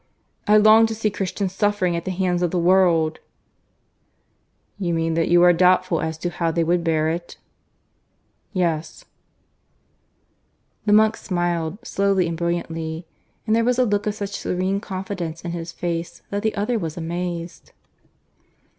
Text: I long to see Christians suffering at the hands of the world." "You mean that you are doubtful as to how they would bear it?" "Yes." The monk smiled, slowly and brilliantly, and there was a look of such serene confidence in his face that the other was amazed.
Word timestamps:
I 0.47 0.57
long 0.57 0.87
to 0.87 0.95
see 0.95 1.11
Christians 1.11 1.53
suffering 1.53 1.95
at 1.95 2.05
the 2.05 2.09
hands 2.09 2.41
of 2.41 2.49
the 2.49 2.57
world." 2.57 3.19
"You 4.79 4.95
mean 4.95 5.13
that 5.13 5.27
you 5.27 5.43
are 5.43 5.53
doubtful 5.53 6.01
as 6.01 6.17
to 6.25 6.31
how 6.31 6.49
they 6.49 6.63
would 6.63 6.83
bear 6.83 7.07
it?" 7.07 7.37
"Yes." 8.51 9.05
The 10.87 10.93
monk 10.93 11.17
smiled, 11.17 11.77
slowly 11.83 12.27
and 12.27 12.35
brilliantly, 12.35 13.05
and 13.45 13.55
there 13.55 13.63
was 13.63 13.77
a 13.77 13.85
look 13.85 14.07
of 14.07 14.15
such 14.15 14.31
serene 14.39 14.79
confidence 14.79 15.41
in 15.43 15.51
his 15.51 15.71
face 15.71 16.23
that 16.31 16.41
the 16.41 16.55
other 16.55 16.79
was 16.79 16.97
amazed. 16.97 17.71